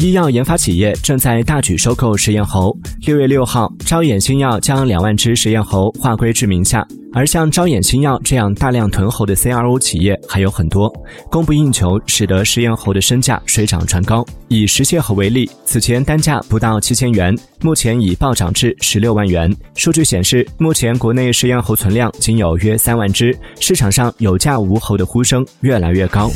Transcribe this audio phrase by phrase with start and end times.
[0.00, 2.74] 医药研发企业正在大举收购实验猴。
[3.02, 6.86] 六月六号，招眼新药将两万只实验猴划归至名下。
[7.12, 10.90] 而像招眼新药这样大量囤猴的 CRO 企业还有很多，
[11.30, 14.24] 供不应求，使得实验猴的身价水涨船高。
[14.48, 19.54] 以食蟹猴为例，此前单价不到七千元，目前已暴涨至十六万元。
[19.74, 26.30] 数据显示，目前国内实验猴存量仅有约三万只，市场上有价无猴的呼声越来越高。